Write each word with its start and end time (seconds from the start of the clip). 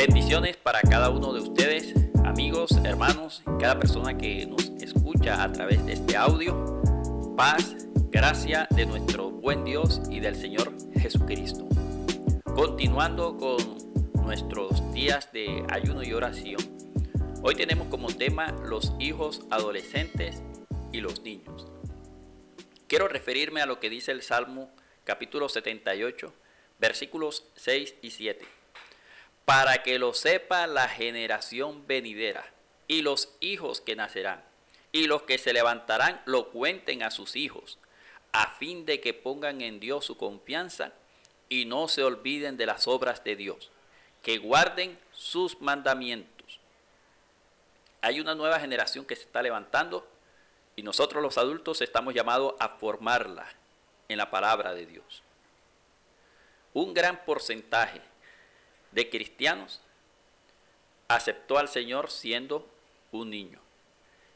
Bendiciones 0.00 0.56
para 0.56 0.80
cada 0.80 1.10
uno 1.10 1.34
de 1.34 1.40
ustedes, 1.40 1.92
amigos, 2.24 2.70
hermanos, 2.86 3.42
cada 3.60 3.78
persona 3.78 4.16
que 4.16 4.46
nos 4.46 4.70
escucha 4.80 5.42
a 5.42 5.52
través 5.52 5.84
de 5.84 5.92
este 5.92 6.16
audio. 6.16 6.80
Paz, 7.36 7.76
gracia 8.08 8.66
de 8.70 8.86
nuestro 8.86 9.30
buen 9.30 9.62
Dios 9.62 10.00
y 10.08 10.20
del 10.20 10.36
Señor 10.36 10.72
Jesucristo. 10.98 11.68
Continuando 12.44 13.36
con 13.36 13.58
nuestros 14.24 14.90
días 14.94 15.30
de 15.34 15.66
ayuno 15.68 16.02
y 16.02 16.14
oración, 16.14 16.62
hoy 17.42 17.54
tenemos 17.54 17.88
como 17.88 18.06
tema 18.08 18.52
los 18.64 18.94
hijos 18.98 19.42
adolescentes 19.50 20.42
y 20.92 21.02
los 21.02 21.20
niños. 21.20 21.68
Quiero 22.86 23.06
referirme 23.06 23.60
a 23.60 23.66
lo 23.66 23.80
que 23.80 23.90
dice 23.90 24.12
el 24.12 24.22
Salmo 24.22 24.70
capítulo 25.04 25.50
78, 25.50 26.32
versículos 26.78 27.44
6 27.56 27.96
y 28.00 28.12
7. 28.12 28.59
Para 29.44 29.82
que 29.82 29.98
lo 29.98 30.14
sepa 30.14 30.66
la 30.66 30.88
generación 30.88 31.86
venidera 31.86 32.44
y 32.86 33.02
los 33.02 33.30
hijos 33.40 33.80
que 33.80 33.96
nacerán, 33.96 34.42
y 34.92 35.06
los 35.06 35.22
que 35.22 35.38
se 35.38 35.52
levantarán 35.52 36.20
lo 36.24 36.50
cuenten 36.50 37.02
a 37.02 37.10
sus 37.10 37.36
hijos, 37.36 37.78
a 38.32 38.50
fin 38.54 38.84
de 38.84 39.00
que 39.00 39.14
pongan 39.14 39.60
en 39.60 39.80
Dios 39.80 40.04
su 40.04 40.16
confianza 40.16 40.92
y 41.48 41.64
no 41.64 41.88
se 41.88 42.02
olviden 42.02 42.56
de 42.56 42.66
las 42.66 42.86
obras 42.86 43.24
de 43.24 43.36
Dios, 43.36 43.70
que 44.22 44.38
guarden 44.38 44.98
sus 45.12 45.60
mandamientos. 45.60 46.60
Hay 48.02 48.20
una 48.20 48.34
nueva 48.34 48.60
generación 48.60 49.04
que 49.04 49.16
se 49.16 49.22
está 49.22 49.42
levantando 49.42 50.06
y 50.76 50.82
nosotros 50.82 51.22
los 51.22 51.38
adultos 51.38 51.80
estamos 51.80 52.14
llamados 52.14 52.54
a 52.58 52.68
formarla 52.68 53.46
en 54.08 54.18
la 54.18 54.30
palabra 54.30 54.72
de 54.74 54.86
Dios. 54.86 55.22
Un 56.72 56.94
gran 56.94 57.24
porcentaje 57.24 58.00
de 58.92 59.08
cristianos 59.08 59.80
aceptó 61.08 61.58
al 61.58 61.68
Señor 61.68 62.10
siendo 62.10 62.68
un 63.12 63.30
niño. 63.30 63.60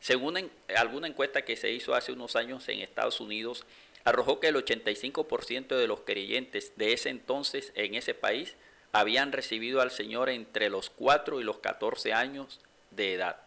Según 0.01 0.51
alguna 0.77 1.09
encuesta 1.09 1.43
que 1.43 1.57
se 1.57 1.71
hizo 1.71 1.95
hace 1.95 2.13
unos 2.13 2.37
años 2.37 2.69
en 2.69 2.81
Estados 2.81 3.21
Unidos, 3.21 3.65
arrojó 4.05 4.39
que 4.39 4.49
el 4.49 4.57
85% 4.57 5.77
de 5.77 5.87
los 5.87 6.01
creyentes 6.01 6.73
de 6.77 6.93
ese 6.93 7.09
entonces 7.09 7.73
en 7.75 7.95
ese 7.95 8.15
país 8.15 8.55
habían 8.93 9.33
recibido 9.33 9.81
al 9.81 9.91
Señor 9.91 10.29
entre 10.29 10.69
los 10.69 10.91
4 10.91 11.41
y 11.41 11.45
los 11.45 11.59
14 11.59 12.13
años 12.13 12.61
de 12.91 13.15
edad. 13.15 13.41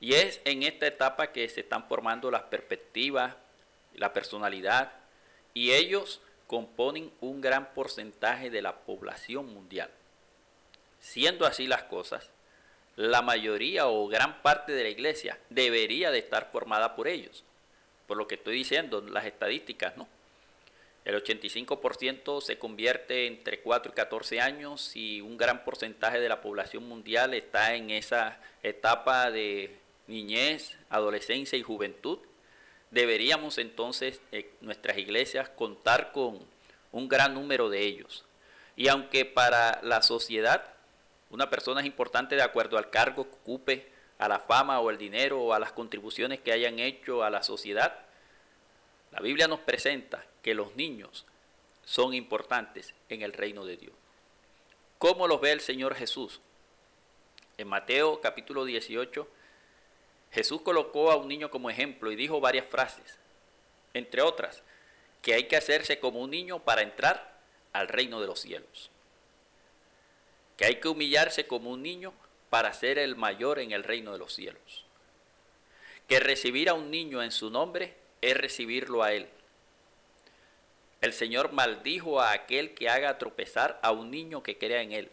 Y 0.00 0.14
es 0.14 0.40
en 0.44 0.62
esta 0.62 0.86
etapa 0.86 1.32
que 1.32 1.48
se 1.48 1.60
están 1.60 1.86
formando 1.86 2.30
las 2.30 2.42
perspectivas, 2.44 3.36
la 3.94 4.12
personalidad, 4.12 4.92
y 5.52 5.72
ellos 5.72 6.20
componen 6.46 7.12
un 7.20 7.40
gran 7.40 7.74
porcentaje 7.74 8.48
de 8.48 8.62
la 8.62 8.78
población 8.80 9.52
mundial. 9.52 9.90
Siendo 11.00 11.46
así 11.46 11.66
las 11.66 11.84
cosas, 11.84 12.30
la 12.96 13.22
mayoría 13.22 13.88
o 13.88 14.06
gran 14.08 14.42
parte 14.42 14.72
de 14.72 14.82
la 14.82 14.90
iglesia 14.90 15.38
debería 15.48 16.10
de 16.10 16.18
estar 16.18 16.50
formada 16.52 16.94
por 16.96 17.08
ellos. 17.08 17.44
Por 18.06 18.16
lo 18.16 18.28
que 18.28 18.34
estoy 18.34 18.56
diciendo, 18.56 19.00
las 19.00 19.24
estadísticas, 19.24 19.96
¿no? 19.96 20.08
El 21.04 21.22
85% 21.22 22.42
se 22.42 22.58
convierte 22.58 23.26
entre 23.26 23.60
4 23.60 23.92
y 23.92 23.94
14 23.94 24.40
años 24.40 24.94
y 24.94 25.22
un 25.22 25.38
gran 25.38 25.64
porcentaje 25.64 26.20
de 26.20 26.28
la 26.28 26.42
población 26.42 26.86
mundial 26.86 27.32
está 27.32 27.74
en 27.74 27.90
esa 27.90 28.38
etapa 28.62 29.30
de 29.30 29.78
niñez, 30.06 30.76
adolescencia 30.90 31.58
y 31.58 31.62
juventud. 31.62 32.18
Deberíamos 32.90 33.56
entonces 33.56 34.20
en 34.30 34.40
eh, 34.40 34.50
nuestras 34.60 34.98
iglesias 34.98 35.48
contar 35.48 36.12
con 36.12 36.38
un 36.92 37.08
gran 37.08 37.32
número 37.32 37.70
de 37.70 37.80
ellos. 37.80 38.24
Y 38.76 38.88
aunque 38.88 39.24
para 39.24 39.80
la 39.82 40.02
sociedad 40.02 40.74
una 41.30 41.48
persona 41.48 41.80
es 41.80 41.86
importante 41.86 42.34
de 42.34 42.42
acuerdo 42.42 42.76
al 42.76 42.90
cargo 42.90 43.24
que 43.24 43.36
ocupe, 43.36 43.92
a 44.18 44.28
la 44.28 44.38
fama 44.38 44.80
o 44.80 44.90
el 44.90 44.98
dinero 44.98 45.40
o 45.40 45.54
a 45.54 45.58
las 45.58 45.72
contribuciones 45.72 46.40
que 46.40 46.52
hayan 46.52 46.78
hecho 46.78 47.24
a 47.24 47.30
la 47.30 47.42
sociedad. 47.42 48.04
La 49.12 49.20
Biblia 49.20 49.48
nos 49.48 49.60
presenta 49.60 50.26
que 50.42 50.54
los 50.54 50.76
niños 50.76 51.24
son 51.84 52.12
importantes 52.12 52.94
en 53.08 53.22
el 53.22 53.32
reino 53.32 53.64
de 53.64 53.78
Dios. 53.78 53.94
¿Cómo 54.98 55.26
los 55.26 55.40
ve 55.40 55.52
el 55.52 55.60
Señor 55.60 55.94
Jesús? 55.94 56.40
En 57.56 57.68
Mateo 57.68 58.20
capítulo 58.20 58.66
18, 58.66 59.26
Jesús 60.32 60.60
colocó 60.60 61.10
a 61.10 61.16
un 61.16 61.28
niño 61.28 61.50
como 61.50 61.70
ejemplo 61.70 62.12
y 62.12 62.16
dijo 62.16 62.40
varias 62.40 62.66
frases, 62.66 63.18
entre 63.94 64.20
otras, 64.20 64.62
que 65.22 65.34
hay 65.34 65.44
que 65.44 65.56
hacerse 65.56 65.98
como 65.98 66.20
un 66.20 66.30
niño 66.30 66.58
para 66.58 66.82
entrar 66.82 67.40
al 67.72 67.88
reino 67.88 68.20
de 68.20 68.26
los 68.26 68.40
cielos 68.40 68.90
que 70.60 70.66
hay 70.66 70.76
que 70.76 70.88
humillarse 70.88 71.46
como 71.46 71.70
un 71.70 71.82
niño 71.82 72.12
para 72.50 72.74
ser 72.74 72.98
el 72.98 73.16
mayor 73.16 73.60
en 73.60 73.72
el 73.72 73.82
reino 73.82 74.12
de 74.12 74.18
los 74.18 74.34
cielos. 74.34 74.84
Que 76.06 76.20
recibir 76.20 76.68
a 76.68 76.74
un 76.74 76.90
niño 76.90 77.22
en 77.22 77.32
su 77.32 77.48
nombre 77.48 77.94
es 78.20 78.36
recibirlo 78.36 79.02
a 79.02 79.14
él. 79.14 79.26
El 81.00 81.14
Señor 81.14 81.52
maldijo 81.52 82.20
a 82.20 82.32
aquel 82.32 82.74
que 82.74 82.90
haga 82.90 83.16
tropezar 83.16 83.80
a 83.82 83.90
un 83.92 84.10
niño 84.10 84.42
que 84.42 84.58
crea 84.58 84.82
en 84.82 84.92
él. 84.92 85.10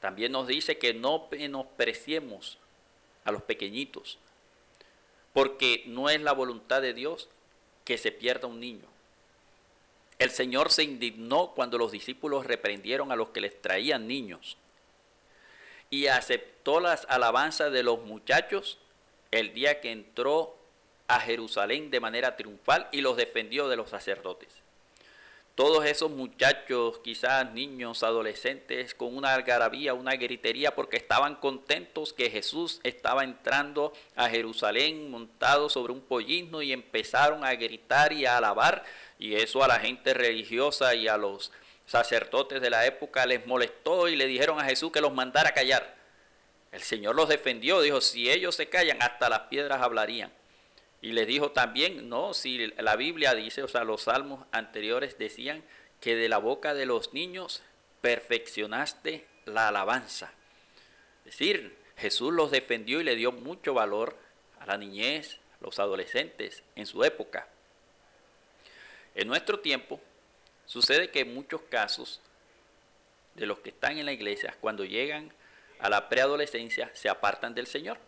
También 0.00 0.32
nos 0.32 0.46
dice 0.46 0.76
que 0.76 0.92
no 0.92 1.28
menospreciemos 1.30 2.58
a 3.24 3.32
los 3.32 3.40
pequeñitos, 3.44 4.18
porque 5.32 5.84
no 5.86 6.10
es 6.10 6.20
la 6.20 6.32
voluntad 6.32 6.82
de 6.82 6.92
Dios 6.92 7.30
que 7.86 7.96
se 7.96 8.12
pierda 8.12 8.46
un 8.46 8.60
niño. 8.60 8.84
El 10.20 10.30
Señor 10.30 10.70
se 10.70 10.82
indignó 10.82 11.52
cuando 11.54 11.78
los 11.78 11.92
discípulos 11.92 12.44
reprendieron 12.44 13.10
a 13.10 13.16
los 13.16 13.30
que 13.30 13.40
les 13.40 13.58
traían 13.62 14.06
niños 14.06 14.58
y 15.88 16.08
aceptó 16.08 16.78
las 16.78 17.06
alabanzas 17.08 17.72
de 17.72 17.82
los 17.82 18.02
muchachos 18.02 18.78
el 19.30 19.54
día 19.54 19.80
que 19.80 19.90
entró 19.90 20.58
a 21.08 21.20
Jerusalén 21.20 21.90
de 21.90 22.00
manera 22.00 22.36
triunfal 22.36 22.86
y 22.92 23.00
los 23.00 23.16
defendió 23.16 23.66
de 23.70 23.76
los 23.76 23.88
sacerdotes. 23.88 24.60
Todos 25.54 25.84
esos 25.86 26.10
muchachos, 26.10 27.00
quizás 27.02 27.52
niños, 27.52 28.02
adolescentes, 28.02 28.94
con 28.94 29.16
una 29.16 29.34
algarabía, 29.34 29.94
una 29.94 30.16
gritería, 30.16 30.74
porque 30.74 30.96
estaban 30.96 31.36
contentos 31.36 32.12
que 32.12 32.30
Jesús 32.30 32.80
estaba 32.82 33.24
entrando 33.24 33.92
a 34.16 34.28
Jerusalén 34.28 35.10
montado 35.10 35.68
sobre 35.68 35.92
un 35.92 36.00
pollino 36.00 36.62
y 36.62 36.72
empezaron 36.72 37.44
a 37.44 37.54
gritar 37.54 38.12
y 38.12 38.26
a 38.26 38.38
alabar 38.38 38.84
y 39.20 39.36
eso 39.36 39.62
a 39.62 39.68
la 39.68 39.78
gente 39.78 40.14
religiosa 40.14 40.94
y 40.94 41.06
a 41.06 41.18
los 41.18 41.52
sacerdotes 41.84 42.60
de 42.62 42.70
la 42.70 42.86
época 42.86 43.26
les 43.26 43.46
molestó 43.46 44.08
y 44.08 44.16
le 44.16 44.26
dijeron 44.26 44.58
a 44.58 44.64
Jesús 44.64 44.90
que 44.90 45.02
los 45.02 45.12
mandara 45.12 45.52
callar. 45.52 45.94
El 46.72 46.80
Señor 46.80 47.14
los 47.14 47.28
defendió, 47.28 47.82
dijo, 47.82 48.00
si 48.00 48.30
ellos 48.30 48.54
se 48.54 48.70
callan, 48.70 49.02
hasta 49.02 49.28
las 49.28 49.40
piedras 49.40 49.82
hablarían. 49.82 50.32
Y 51.02 51.12
les 51.12 51.26
dijo 51.26 51.50
también, 51.50 52.08
no, 52.08 52.32
si 52.32 52.68
la 52.78 52.96
Biblia 52.96 53.34
dice, 53.34 53.62
o 53.62 53.68
sea, 53.68 53.84
los 53.84 54.04
salmos 54.04 54.46
anteriores 54.52 55.18
decían 55.18 55.62
que 56.00 56.16
de 56.16 56.30
la 56.30 56.38
boca 56.38 56.72
de 56.72 56.86
los 56.86 57.12
niños 57.12 57.62
perfeccionaste 58.00 59.26
la 59.44 59.68
alabanza. 59.68 60.32
Es 61.26 61.36
decir, 61.36 61.76
Jesús 61.96 62.32
los 62.32 62.50
defendió 62.50 63.00
y 63.00 63.04
le 63.04 63.16
dio 63.16 63.32
mucho 63.32 63.74
valor 63.74 64.16
a 64.60 64.66
la 64.66 64.78
niñez, 64.78 65.40
los 65.60 65.78
adolescentes 65.78 66.62
en 66.74 66.86
su 66.86 67.04
época. 67.04 67.48
En 69.14 69.28
nuestro 69.28 69.60
tiempo 69.60 70.00
sucede 70.66 71.10
que 71.10 71.20
en 71.20 71.34
muchos 71.34 71.60
casos 71.62 72.20
de 73.34 73.46
los 73.46 73.58
que 73.60 73.70
están 73.70 73.98
en 73.98 74.06
la 74.06 74.12
iglesia, 74.12 74.56
cuando 74.60 74.84
llegan 74.84 75.32
a 75.78 75.88
la 75.88 76.08
preadolescencia, 76.08 76.90
se 76.94 77.08
apartan 77.08 77.54
del 77.54 77.66
Señor. 77.66 77.98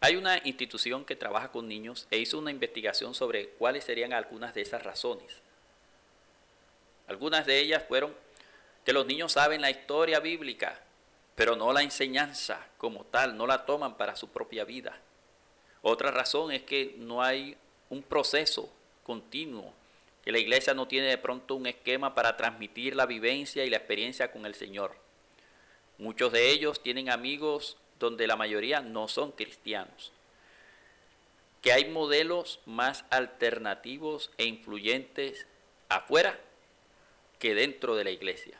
Hay 0.00 0.16
una 0.16 0.38
institución 0.44 1.04
que 1.04 1.14
trabaja 1.14 1.52
con 1.52 1.68
niños 1.68 2.06
e 2.10 2.18
hizo 2.18 2.38
una 2.38 2.50
investigación 2.50 3.14
sobre 3.14 3.50
cuáles 3.50 3.84
serían 3.84 4.14
algunas 4.14 4.54
de 4.54 4.62
esas 4.62 4.82
razones. 4.82 5.42
Algunas 7.06 7.44
de 7.44 7.58
ellas 7.58 7.84
fueron 7.86 8.14
que 8.84 8.94
los 8.94 9.04
niños 9.04 9.32
saben 9.32 9.60
la 9.60 9.70
historia 9.70 10.20
bíblica, 10.20 10.80
pero 11.34 11.54
no 11.54 11.72
la 11.72 11.82
enseñanza 11.82 12.66
como 12.78 13.04
tal, 13.04 13.36
no 13.36 13.46
la 13.46 13.66
toman 13.66 13.96
para 13.96 14.16
su 14.16 14.28
propia 14.28 14.64
vida. 14.64 14.98
Otra 15.82 16.10
razón 16.10 16.50
es 16.50 16.62
que 16.62 16.94
no 16.98 17.22
hay 17.22 17.56
un 17.90 18.02
proceso 18.02 18.72
continuo, 19.10 19.74
que 20.22 20.30
la 20.30 20.38
iglesia 20.38 20.72
no 20.72 20.86
tiene 20.86 21.08
de 21.08 21.18
pronto 21.18 21.56
un 21.56 21.66
esquema 21.66 22.14
para 22.14 22.36
transmitir 22.36 22.94
la 22.94 23.06
vivencia 23.06 23.64
y 23.64 23.70
la 23.70 23.78
experiencia 23.78 24.30
con 24.30 24.46
el 24.46 24.54
Señor. 24.54 24.94
Muchos 25.98 26.30
de 26.30 26.48
ellos 26.50 26.80
tienen 26.80 27.10
amigos 27.10 27.76
donde 27.98 28.28
la 28.28 28.36
mayoría 28.36 28.82
no 28.82 29.08
son 29.08 29.32
cristianos. 29.32 30.12
Que 31.60 31.72
hay 31.72 31.90
modelos 31.90 32.60
más 32.66 33.04
alternativos 33.10 34.30
e 34.38 34.44
influyentes 34.44 35.48
afuera 35.88 36.38
que 37.40 37.56
dentro 37.56 37.96
de 37.96 38.04
la 38.04 38.12
iglesia. 38.12 38.58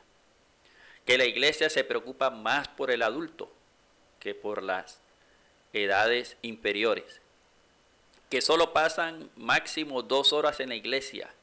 Que 1.07 1.17
la 1.17 1.27
iglesia 1.27 1.71
se 1.71 1.85
preocupa 1.85 2.31
más 2.31 2.67
por 2.67 2.91
el 2.91 3.03
adulto 3.03 3.53
que 4.19 4.35
por 4.35 4.65
las 4.65 5.01
edades 5.73 6.37
inferiores 6.43 7.20
que 8.31 8.41
solo 8.41 8.73
pasan 8.73 9.29
máximo 9.37 10.03
dos 10.03 10.33
horas 10.33 10.61
en 10.61 10.71
la 10.71 10.77
iglesia 10.77 11.35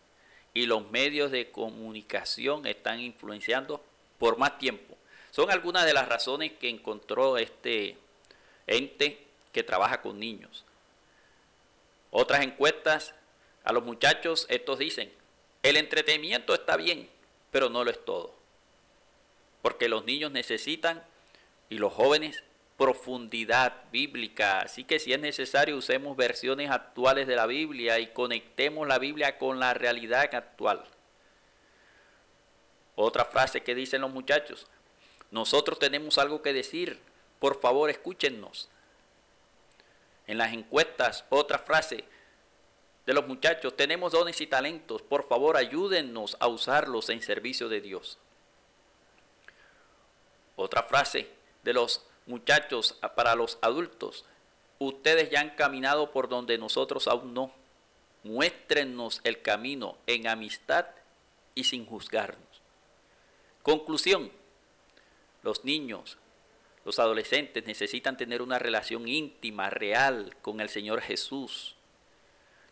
y 0.53 0.65
los 0.65 0.89
medios 0.89 1.29
de 1.31 1.51
comunicación 1.51 2.65
están 2.65 2.99
influenciando 2.99 3.83
por 4.17 4.37
más 4.37 4.57
tiempo. 4.57 4.97
Son 5.29 5.51
algunas 5.51 5.85
de 5.85 5.93
las 5.93 6.07
razones 6.07 6.53
que 6.53 6.69
encontró 6.69 7.37
este 7.37 7.97
ente 8.65 9.23
que 9.51 9.63
trabaja 9.63 10.01
con 10.01 10.19
niños. 10.19 10.63
Otras 12.09 12.41
encuestas 12.41 13.13
a 13.65 13.73
los 13.73 13.83
muchachos, 13.83 14.47
estos 14.49 14.79
dicen, 14.79 15.11
el 15.63 15.75
entretenimiento 15.75 16.53
está 16.53 16.77
bien, 16.77 17.09
pero 17.51 17.69
no 17.69 17.83
lo 17.83 17.91
es 17.91 18.03
todo. 18.03 18.33
Porque 19.61 19.89
los 19.89 20.05
niños 20.05 20.31
necesitan 20.31 21.03
y 21.69 21.79
los 21.79 21.91
jóvenes 21.91 22.43
profundidad 22.77 23.73
bíblica. 23.91 24.59
Así 24.59 24.83
que 24.83 24.99
si 24.99 25.11
es 25.11 25.19
necesario 25.19 25.75
usemos 25.75 26.15
versiones 26.15 26.69
actuales 26.69 27.27
de 27.27 27.35
la 27.35 27.47
Biblia 27.47 27.99
y 27.99 28.07
conectemos 28.07 28.87
la 28.87 28.99
Biblia 28.99 29.37
con 29.37 29.59
la 29.59 29.73
realidad 29.73 30.33
actual. 30.33 30.85
Otra 32.95 33.25
frase 33.25 33.61
que 33.61 33.75
dicen 33.75 34.01
los 34.01 34.11
muchachos, 34.11 34.67
nosotros 35.31 35.79
tenemos 35.79 36.17
algo 36.17 36.41
que 36.41 36.53
decir, 36.53 36.99
por 37.39 37.59
favor 37.59 37.89
escúchennos. 37.89 38.69
En 40.25 40.37
las 40.37 40.53
encuestas, 40.53 41.25
otra 41.29 41.59
frase 41.59 42.03
de 43.05 43.13
los 43.13 43.27
muchachos, 43.27 43.75
tenemos 43.75 44.11
dones 44.11 44.41
y 44.41 44.47
talentos, 44.47 45.01
por 45.01 45.27
favor 45.27 45.57
ayúdennos 45.57 46.37
a 46.39 46.47
usarlos 46.47 47.09
en 47.09 47.21
servicio 47.21 47.69
de 47.69 47.81
Dios. 47.81 48.19
Otra 50.55 50.83
frase 50.83 51.29
de 51.63 51.73
los 51.73 52.03
muchachos 52.27 52.97
para 53.15 53.35
los 53.35 53.57
adultos, 53.61 54.25
ustedes 54.79 55.29
ya 55.29 55.41
han 55.41 55.51
caminado 55.51 56.11
por 56.11 56.29
donde 56.29 56.57
nosotros 56.57 57.07
aún 57.07 57.33
no. 57.33 57.51
Muéstrenos 58.23 59.21
el 59.23 59.41
camino 59.41 59.97
en 60.05 60.27
amistad 60.27 60.85
y 61.55 61.63
sin 61.63 61.85
juzgarnos. 61.85 62.61
Conclusión, 63.63 64.31
los 65.43 65.63
niños, 65.65 66.17
los 66.85 66.99
adolescentes 66.99 67.65
necesitan 67.65 68.15
tener 68.15 68.41
una 68.41 68.59
relación 68.59 69.07
íntima, 69.07 69.69
real 69.69 70.35
con 70.41 70.61
el 70.61 70.69
Señor 70.69 71.01
Jesús, 71.01 71.75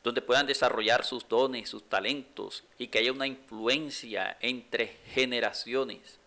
donde 0.03 0.21
puedan 0.21 0.45
desarrollar 0.45 1.03
sus 1.03 1.27
dones, 1.27 1.67
sus 1.67 1.83
talentos 1.89 2.63
y 2.77 2.87
que 2.87 2.99
haya 2.99 3.11
una 3.11 3.27
influencia 3.27 4.37
entre 4.39 4.99
generaciones. 5.13 6.19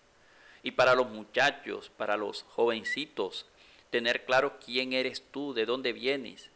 Y 0.69 0.71
para 0.71 0.95
los 0.95 1.09
muchachos, 1.09 1.91
para 1.97 2.19
los 2.19 2.43
jovencitos, 2.43 3.47
tener 3.89 4.27
claro 4.27 4.59
quién 4.63 4.93
eres 4.93 5.23
tú, 5.31 5.55
de 5.55 5.65
dónde 5.65 5.95
vienes. 5.95 6.51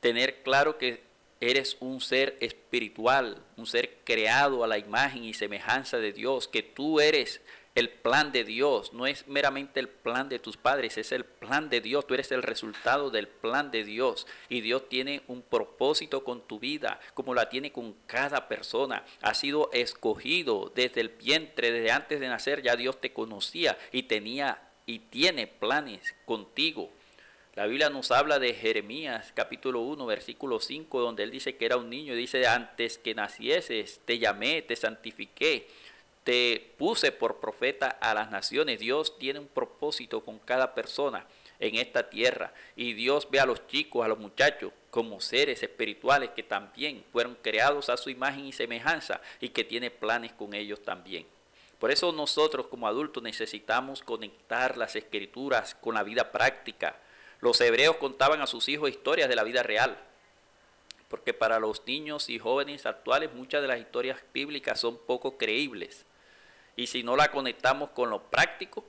Tener 0.00 0.42
claro 0.42 0.78
que 0.78 1.02
eres 1.42 1.76
un 1.80 2.00
ser 2.00 2.38
espiritual, 2.40 3.36
un 3.58 3.66
ser 3.66 3.98
creado 4.04 4.64
a 4.64 4.66
la 4.66 4.78
imagen 4.78 5.24
y 5.24 5.34
semejanza 5.34 5.98
de 5.98 6.14
Dios, 6.14 6.48
que 6.48 6.62
tú 6.62 7.00
eres 7.00 7.42
el 7.74 7.88
plan 7.88 8.32
de 8.32 8.44
Dios, 8.44 8.92
no 8.92 9.06
es 9.06 9.26
meramente 9.28 9.80
el 9.80 9.88
plan 9.88 10.28
de 10.28 10.38
tus 10.38 10.56
padres, 10.58 10.98
es 10.98 11.10
el 11.10 11.24
plan 11.24 11.70
de 11.70 11.80
Dios, 11.80 12.06
tú 12.06 12.14
eres 12.14 12.30
el 12.30 12.42
resultado 12.42 13.10
del 13.10 13.28
plan 13.28 13.70
de 13.70 13.84
Dios 13.84 14.26
y 14.50 14.60
Dios 14.60 14.88
tiene 14.88 15.22
un 15.26 15.42
propósito 15.42 16.22
con 16.22 16.46
tu 16.46 16.58
vida, 16.58 17.00
como 17.14 17.34
la 17.34 17.48
tiene 17.48 17.72
con 17.72 17.94
cada 18.06 18.48
persona. 18.48 19.04
Ha 19.22 19.32
sido 19.32 19.70
escogido 19.72 20.70
desde 20.74 21.00
el 21.00 21.08
vientre, 21.08 21.72
desde 21.72 21.92
antes 21.92 22.20
de 22.20 22.28
nacer 22.28 22.62
ya 22.62 22.76
Dios 22.76 23.00
te 23.00 23.12
conocía 23.12 23.78
y 23.90 24.04
tenía 24.04 24.68
y 24.84 24.98
tiene 24.98 25.46
planes 25.46 26.14
contigo. 26.26 26.90
La 27.54 27.66
Biblia 27.66 27.90
nos 27.90 28.10
habla 28.10 28.38
de 28.38 28.54
Jeremías 28.54 29.32
capítulo 29.34 29.80
1 29.80 30.06
versículo 30.06 30.58
5 30.58 31.00
donde 31.00 31.22
él 31.22 31.30
dice 31.30 31.56
que 31.56 31.66
era 31.66 31.76
un 31.76 31.90
niño, 31.90 32.14
dice 32.14 32.46
antes 32.46 32.96
que 32.96 33.14
nacieses 33.14 34.00
te 34.06 34.18
llamé, 34.18 34.62
te 34.62 34.74
santifiqué 34.74 35.68
te 36.24 36.74
puse 36.78 37.12
por 37.12 37.40
profeta 37.40 37.88
a 37.88 38.14
las 38.14 38.30
naciones. 38.30 38.78
Dios 38.78 39.18
tiene 39.18 39.40
un 39.40 39.48
propósito 39.48 40.22
con 40.24 40.38
cada 40.38 40.74
persona 40.74 41.26
en 41.58 41.76
esta 41.76 42.10
tierra. 42.10 42.52
Y 42.76 42.92
Dios 42.92 43.28
ve 43.30 43.40
a 43.40 43.46
los 43.46 43.66
chicos, 43.66 44.04
a 44.04 44.08
los 44.08 44.18
muchachos, 44.18 44.72
como 44.90 45.20
seres 45.20 45.62
espirituales 45.62 46.30
que 46.30 46.42
también 46.42 47.04
fueron 47.12 47.36
creados 47.40 47.88
a 47.88 47.96
su 47.96 48.10
imagen 48.10 48.44
y 48.44 48.52
semejanza 48.52 49.20
y 49.40 49.48
que 49.50 49.64
tiene 49.64 49.90
planes 49.90 50.32
con 50.32 50.54
ellos 50.54 50.82
también. 50.82 51.26
Por 51.78 51.90
eso 51.90 52.12
nosotros 52.12 52.66
como 52.66 52.86
adultos 52.86 53.22
necesitamos 53.22 54.02
conectar 54.02 54.76
las 54.76 54.94
escrituras 54.94 55.74
con 55.74 55.94
la 55.94 56.04
vida 56.04 56.30
práctica. 56.30 56.96
Los 57.40 57.60
hebreos 57.60 57.96
contaban 57.96 58.40
a 58.40 58.46
sus 58.46 58.68
hijos 58.68 58.90
historias 58.90 59.28
de 59.28 59.34
la 59.34 59.42
vida 59.42 59.64
real, 59.64 59.98
porque 61.08 61.34
para 61.34 61.58
los 61.58 61.84
niños 61.86 62.28
y 62.28 62.38
jóvenes 62.38 62.86
actuales 62.86 63.34
muchas 63.34 63.62
de 63.62 63.68
las 63.68 63.80
historias 63.80 64.18
bíblicas 64.32 64.78
son 64.78 64.96
poco 64.96 65.36
creíbles. 65.36 66.06
Y 66.76 66.86
si 66.86 67.02
no 67.02 67.16
la 67.16 67.30
conectamos 67.30 67.90
con 67.90 68.10
lo 68.10 68.22
práctico, 68.22 68.84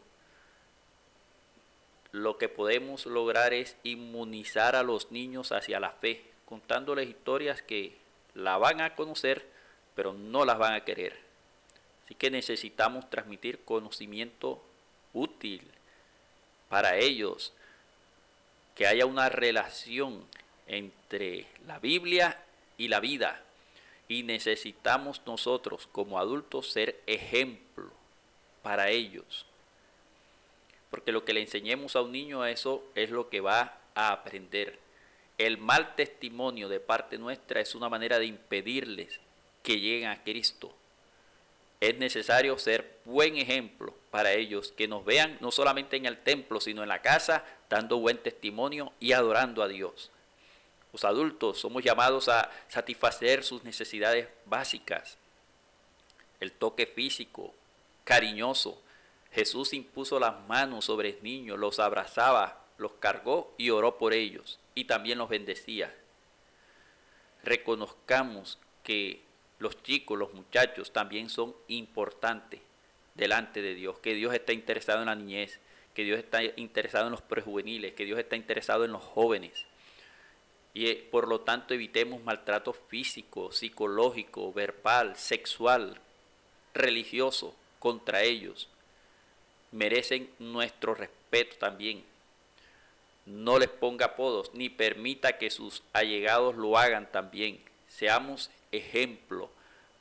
lo 2.11 2.37
que 2.37 2.47
podemos 2.47 3.05
lograr 3.05 3.53
es 3.53 3.75
inmunizar 3.83 4.75
a 4.75 4.83
los 4.83 5.11
niños 5.11 5.51
hacia 5.51 5.79
la 5.79 5.91
fe, 5.91 6.23
contándoles 6.45 7.09
historias 7.09 7.61
que 7.61 7.97
la 8.35 8.57
van 8.57 8.81
a 8.81 8.95
conocer, 8.95 9.45
pero 9.95 10.13
no 10.13 10.45
las 10.45 10.57
van 10.57 10.73
a 10.73 10.85
querer. 10.85 11.19
Así 12.05 12.15
que 12.15 12.29
necesitamos 12.29 13.09
transmitir 13.09 13.63
conocimiento 13.65 14.63
útil 15.13 15.61
para 16.69 16.97
ellos, 16.97 17.53
que 18.75 18.87
haya 18.87 19.05
una 19.05 19.29
relación 19.29 20.25
entre 20.67 21.47
la 21.67 21.79
Biblia 21.79 22.43
y 22.77 22.87
la 22.87 22.99
vida. 22.99 23.41
Y 24.07 24.23
necesitamos 24.23 25.21
nosotros 25.25 25.87
como 25.91 26.19
adultos 26.19 26.71
ser 26.71 27.01
ejemplo 27.07 27.62
para 28.63 28.89
ellos. 28.89 29.45
Porque 30.89 31.11
lo 31.11 31.23
que 31.23 31.33
le 31.33 31.41
enseñemos 31.41 31.95
a 31.95 32.01
un 32.01 32.11
niño 32.11 32.45
eso 32.45 32.83
es 32.95 33.11
lo 33.11 33.29
que 33.29 33.41
va 33.41 33.77
a 33.93 34.11
aprender. 34.11 34.79
El 35.37 35.57
mal 35.57 35.95
testimonio 35.95 36.69
de 36.69 36.79
parte 36.79 37.17
nuestra 37.17 37.61
es 37.61 37.75
una 37.75 37.89
manera 37.89 38.17
de 38.17 38.25
impedirles 38.25 39.19
que 39.61 39.79
lleguen 39.79 40.09
a 40.09 40.23
Cristo. 40.23 40.73
Es 41.79 41.97
necesario 41.97 42.57
ser 42.57 42.99
buen 43.05 43.35
ejemplo 43.35 43.93
para 44.09 44.33
ellos, 44.33 44.71
que 44.71 44.87
nos 44.87 45.03
vean 45.03 45.37
no 45.41 45.51
solamente 45.51 45.97
en 45.97 46.05
el 46.05 46.17
templo, 46.17 46.61
sino 46.61 46.83
en 46.83 46.89
la 46.89 47.01
casa, 47.01 47.43
dando 47.69 47.97
buen 47.97 48.19
testimonio 48.19 48.93
y 48.99 49.11
adorando 49.11 49.63
a 49.63 49.67
Dios. 49.67 50.11
Los 50.93 51.03
adultos 51.03 51.59
somos 51.59 51.83
llamados 51.83 52.29
a 52.29 52.51
satisfacer 52.67 53.43
sus 53.43 53.63
necesidades 53.63 54.29
básicas. 54.45 55.17
El 56.39 56.51
toque 56.51 56.85
físico, 56.85 57.53
cariñoso. 58.03 58.81
Jesús 59.31 59.73
impuso 59.73 60.19
las 60.19 60.39
manos 60.47 60.85
sobre 60.85 61.09
el 61.09 61.23
niño, 61.23 61.57
los 61.57 61.79
abrazaba, 61.79 62.65
los 62.77 62.93
cargó 62.93 63.53
y 63.57 63.69
oró 63.71 63.97
por 63.97 64.13
ellos 64.13 64.59
y 64.75 64.85
también 64.85 65.17
los 65.17 65.29
bendecía. 65.29 65.93
Reconozcamos 67.43 68.59
que 68.83 69.21
los 69.59 69.81
chicos, 69.83 70.17
los 70.17 70.33
muchachos 70.33 70.91
también 70.91 71.29
son 71.29 71.55
importantes 71.67 72.61
delante 73.15 73.61
de 73.61 73.75
Dios, 73.75 73.99
que 73.99 74.13
Dios 74.13 74.33
está 74.33 74.53
interesado 74.53 75.01
en 75.01 75.07
la 75.07 75.15
niñez, 75.15 75.59
que 75.93 76.03
Dios 76.03 76.19
está 76.19 76.43
interesado 76.43 77.05
en 77.05 77.11
los 77.11 77.21
prejuveniles, 77.21 77.93
que 77.93 78.05
Dios 78.05 78.19
está 78.19 78.35
interesado 78.35 78.85
en 78.85 78.91
los 78.91 79.03
jóvenes 79.03 79.65
y 80.73 80.87
eh, 80.87 81.07
por 81.11 81.27
lo 81.27 81.41
tanto 81.41 81.73
evitemos 81.73 82.23
maltrato 82.23 82.73
físico, 82.73 83.51
psicológico, 83.51 84.51
verbal, 84.51 85.15
sexual, 85.15 85.99
religioso 86.73 87.55
contra 87.83 88.21
ellos. 88.21 88.69
Merecen 89.73 90.29
nuestro 90.39 90.95
respeto 90.95 91.57
también. 91.57 92.01
No 93.25 93.59
les 93.59 93.67
ponga 93.67 94.05
apodos 94.05 94.51
ni 94.53 94.69
permita 94.69 95.37
que 95.37 95.51
sus 95.51 95.83
allegados 95.91 96.55
lo 96.55 96.77
hagan 96.77 97.11
también. 97.11 97.59
Seamos 97.89 98.51
ejemplo 98.71 99.49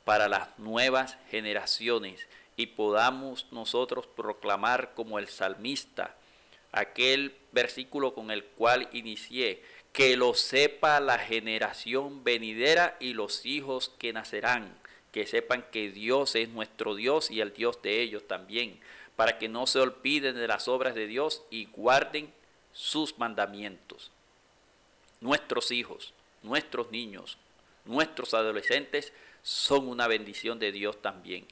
para 0.05 0.29
las 0.29 0.57
nuevas 0.57 1.17
generaciones 1.29 2.25
y 2.55 2.67
podamos 2.67 3.47
nosotros 3.51 4.07
proclamar 4.07 4.93
como 4.93 5.19
el 5.19 5.27
salmista 5.27 6.15
aquel 6.71 7.35
versículo 7.51 8.13
con 8.13 8.31
el 8.31 8.45
cual 8.45 8.87
inicié, 8.93 9.61
que 9.91 10.15
lo 10.15 10.35
sepa 10.35 11.01
la 11.01 11.19
generación 11.19 12.23
venidera 12.23 12.95
y 13.01 13.13
los 13.13 13.45
hijos 13.45 13.91
que 13.99 14.13
nacerán, 14.13 14.73
que 15.13 15.27
sepan 15.27 15.63
que 15.71 15.91
Dios 15.91 16.35
es 16.35 16.49
nuestro 16.49 16.95
Dios 16.95 17.31
y 17.31 17.39
el 17.39 17.53
Dios 17.53 17.81
de 17.83 18.01
ellos 18.01 18.27
también, 18.27 18.79
para 19.15 19.37
que 19.37 19.47
no 19.47 19.67
se 19.67 19.79
olviden 19.79 20.35
de 20.35 20.47
las 20.47 20.67
obras 20.67 20.95
de 20.95 21.05
Dios 21.05 21.43
y 21.51 21.65
guarden 21.65 22.33
sus 22.73 23.19
mandamientos. 23.19 24.11
Nuestros 25.21 25.69
hijos, 25.71 26.13
nuestros 26.41 26.91
niños, 26.91 27.37
nuestros 27.85 28.33
adolescentes 28.33 29.13
son 29.43 29.87
una 29.87 30.07
bendición 30.07 30.57
de 30.57 30.71
Dios 30.71 30.99
también. 31.01 31.45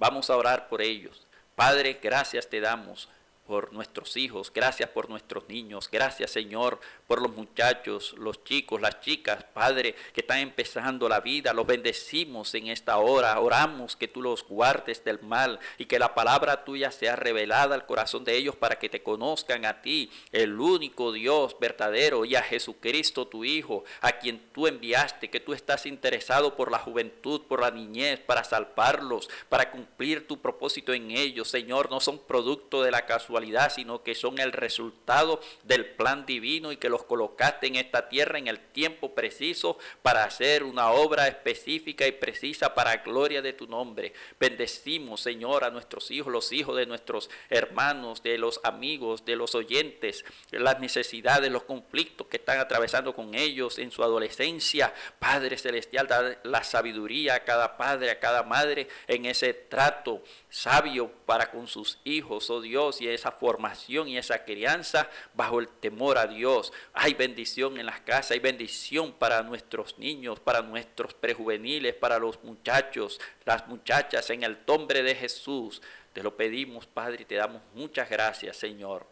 Vamos 0.00 0.28
a 0.28 0.36
orar 0.36 0.68
por 0.68 0.82
ellos. 0.82 1.22
Padre, 1.54 2.00
gracias 2.02 2.50
te 2.50 2.60
damos 2.60 3.08
por 3.46 3.72
nuestros 3.72 4.16
hijos, 4.16 4.52
gracias 4.52 4.90
por 4.90 5.08
nuestros 5.08 5.48
niños, 5.48 5.88
gracias 5.90 6.30
Señor 6.30 6.80
por 7.06 7.22
los 7.22 7.34
muchachos, 7.34 8.14
los 8.18 8.42
chicos, 8.44 8.80
las 8.80 9.00
chicas, 9.00 9.44
Padre, 9.54 9.94
que 10.12 10.22
están 10.22 10.38
empezando 10.38 11.08
la 11.08 11.20
vida, 11.20 11.52
los 11.52 11.66
bendecimos 11.66 12.54
en 12.54 12.66
esta 12.68 12.98
hora, 12.98 13.38
oramos 13.40 13.96
que 13.96 14.08
tú 14.08 14.22
los 14.22 14.46
guardes 14.46 15.04
del 15.04 15.22
mal 15.22 15.60
y 15.78 15.86
que 15.86 15.98
la 15.98 16.14
palabra 16.14 16.64
tuya 16.64 16.90
sea 16.90 17.16
revelada 17.16 17.74
al 17.74 17.86
corazón 17.86 18.24
de 18.24 18.36
ellos 18.36 18.56
para 18.56 18.78
que 18.78 18.88
te 18.88 19.02
conozcan 19.02 19.64
a 19.64 19.80
ti, 19.82 20.10
el 20.32 20.58
único 20.58 21.12
Dios 21.12 21.56
verdadero, 21.60 22.24
y 22.24 22.34
a 22.34 22.42
Jesucristo 22.42 23.26
tu 23.28 23.44
Hijo, 23.44 23.84
a 24.00 24.12
quien 24.12 24.40
tú 24.52 24.66
enviaste, 24.66 25.30
que 25.30 25.40
tú 25.40 25.52
estás 25.52 25.86
interesado 25.86 26.56
por 26.56 26.70
la 26.70 26.78
juventud, 26.78 27.42
por 27.42 27.60
la 27.60 27.70
niñez, 27.70 28.20
para 28.20 28.44
salvarlos, 28.44 29.28
para 29.48 29.70
cumplir 29.70 30.26
tu 30.26 30.40
propósito 30.40 30.92
en 30.92 31.10
ellos, 31.10 31.48
Señor, 31.48 31.90
no 31.90 32.00
son 32.00 32.18
producto 32.18 32.82
de 32.82 32.90
la 32.90 33.06
casualidad, 33.06 33.35
sino 33.70 34.02
que 34.02 34.14
son 34.14 34.38
el 34.38 34.52
resultado 34.52 35.40
del 35.64 35.84
plan 35.84 36.24
divino 36.24 36.72
y 36.72 36.76
que 36.76 36.88
los 36.88 37.04
colocaste 37.04 37.66
en 37.66 37.76
esta 37.76 38.08
tierra 38.08 38.38
en 38.38 38.48
el 38.48 38.58
tiempo 38.58 39.14
preciso 39.14 39.78
para 40.02 40.24
hacer 40.24 40.62
una 40.62 40.90
obra 40.90 41.28
específica 41.28 42.06
y 42.06 42.12
precisa 42.12 42.74
para 42.74 42.98
gloria 42.98 43.42
de 43.42 43.52
tu 43.52 43.66
nombre. 43.66 44.12
Bendecimos, 44.40 45.20
Señor, 45.20 45.64
a 45.64 45.70
nuestros 45.70 46.10
hijos, 46.10 46.32
los 46.32 46.52
hijos 46.52 46.76
de 46.76 46.86
nuestros 46.86 47.28
hermanos, 47.50 48.22
de 48.22 48.38
los 48.38 48.60
amigos, 48.64 49.24
de 49.24 49.36
los 49.36 49.54
oyentes, 49.54 50.24
las 50.50 50.80
necesidades, 50.80 51.50
los 51.50 51.64
conflictos 51.64 52.26
que 52.28 52.38
están 52.38 52.58
atravesando 52.58 53.14
con 53.14 53.34
ellos 53.34 53.78
en 53.78 53.90
su 53.90 54.02
adolescencia. 54.02 54.94
Padre 55.18 55.58
Celestial, 55.58 56.06
da 56.06 56.38
la 56.44 56.64
sabiduría 56.64 57.34
a 57.34 57.44
cada 57.44 57.76
padre, 57.76 58.10
a 58.10 58.18
cada 58.18 58.42
madre 58.42 58.88
en 59.06 59.26
ese 59.26 59.52
trato 59.52 60.22
sabio 60.48 61.10
para 61.26 61.50
con 61.50 61.66
sus 61.66 61.98
hijos, 62.04 62.48
oh 62.50 62.60
Dios, 62.60 63.00
y 63.00 63.08
esa 63.26 63.32
formación 63.32 64.08
y 64.08 64.18
esa 64.18 64.44
crianza 64.44 65.10
bajo 65.34 65.58
el 65.58 65.68
temor 65.68 66.18
a 66.18 66.26
Dios. 66.26 66.72
Hay 66.92 67.14
bendición 67.14 67.78
en 67.78 67.86
las 67.86 68.00
casas, 68.00 68.32
hay 68.32 68.38
bendición 68.38 69.12
para 69.12 69.42
nuestros 69.42 69.98
niños, 69.98 70.38
para 70.38 70.62
nuestros 70.62 71.12
prejuveniles, 71.14 71.94
para 71.94 72.18
los 72.18 72.42
muchachos, 72.44 73.20
las 73.44 73.66
muchachas, 73.66 74.30
en 74.30 74.44
el 74.44 74.58
nombre 74.66 75.02
de 75.02 75.14
Jesús. 75.14 75.82
Te 76.12 76.22
lo 76.22 76.36
pedimos, 76.36 76.86
Padre, 76.86 77.22
y 77.22 77.24
te 77.24 77.34
damos 77.34 77.62
muchas 77.74 78.08
gracias, 78.08 78.56
Señor. 78.56 79.06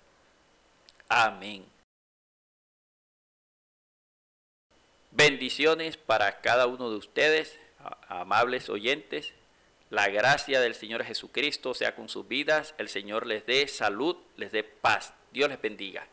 Amén. 1.09 1.67
Bendiciones 5.11 5.97
para 5.97 6.41
cada 6.41 6.67
uno 6.67 6.91
de 6.91 6.97
ustedes, 6.97 7.59
amables 8.09 8.69
oyentes. 8.69 9.33
La 9.95 10.09
gracia 10.09 10.61
del 10.61 10.75
Señor 10.75 11.05
Jesucristo 11.05 11.73
sea 11.73 11.95
con 11.95 12.09
sus 12.09 12.27
vidas. 12.27 12.75
El 12.79 12.89
Señor 12.89 13.29
les 13.29 13.47
dé 13.47 13.69
salud, 13.69 14.17
les 14.35 14.51
dé 14.51 14.65
paz. 14.65 15.15
Dios 15.31 15.49
les 15.49 15.63
bendiga. 15.63 16.09